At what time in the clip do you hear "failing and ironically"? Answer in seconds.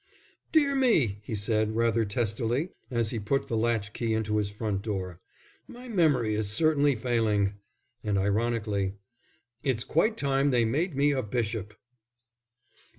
6.95-8.95